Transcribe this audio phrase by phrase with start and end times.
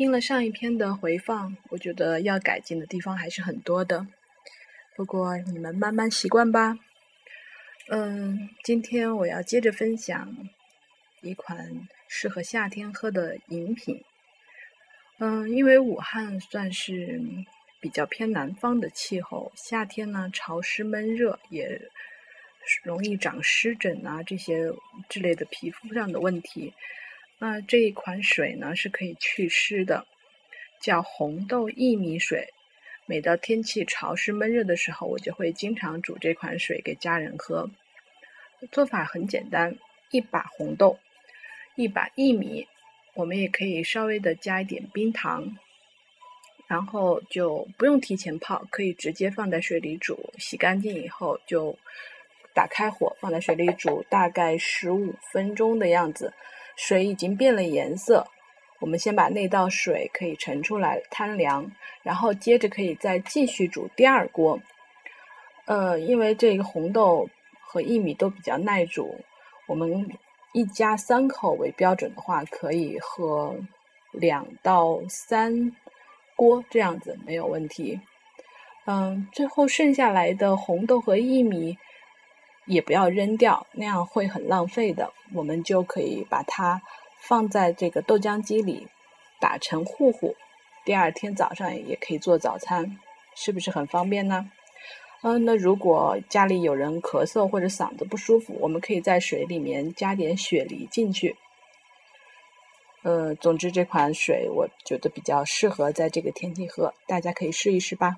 [0.00, 4.06] 听了上一篇的回放，我觉得要改进的地方还是很多的。
[4.96, 6.78] 不过你们慢慢习惯吧。
[7.90, 10.34] 嗯，今天我要接着分享
[11.20, 14.02] 一款适合夏天喝的饮品。
[15.18, 17.20] 嗯，因为武汉算是
[17.78, 21.78] 比较偏南方的气候，夏天呢潮湿闷热，也
[22.84, 24.72] 容易长湿疹啊这些
[25.10, 26.72] 之类的皮肤上的问题。
[27.42, 30.06] 那这一款水呢是可以祛湿的，
[30.78, 32.52] 叫红豆薏米水。
[33.06, 37.70] 每到天气潮湿闷热的时候，我就会经常煮这款水给家人喝。
[38.70, 39.74] 做法很简单，
[40.10, 40.98] 一把红豆，
[41.76, 42.68] 一把薏米，
[43.14, 45.56] 我们也可以稍微的加一点冰糖，
[46.68, 50.30] 然后就不用提前泡，可以直接放在水里煮。
[50.38, 51.78] 洗干净以后就
[52.54, 56.34] 打开火，放在水里煮，大概十五分钟的样子。
[56.82, 58.26] 水已经变了颜色，
[58.80, 61.70] 我们先把那道水可以盛出来摊凉，
[62.02, 64.58] 然后接着可以再继续煮第二锅。
[65.66, 67.28] 呃，因为这个红豆
[67.60, 69.14] 和薏米都比较耐煮，
[69.68, 70.08] 我们
[70.54, 73.54] 一家三口为标准的话，可以喝
[74.12, 75.76] 两到三
[76.34, 78.00] 锅这样子没有问题。
[78.86, 81.76] 嗯，最后剩下来的红豆和薏米。
[82.70, 85.12] 也不要扔掉，那样会很浪费的。
[85.34, 86.80] 我们就可以把它
[87.18, 88.86] 放在这个豆浆机里
[89.40, 90.36] 打成糊糊，
[90.84, 92.96] 第二天早上也可以做早餐，
[93.34, 94.50] 是不是很方便呢？
[95.22, 101.36] 嗯，那如果家里有人咳嗽或者嗓子不舒服，我们可以在水里面加点雪梨进去。
[103.02, 108.16] 呃，总之这款水我觉得比较适合在这个天气喝，大家可以试一试吧。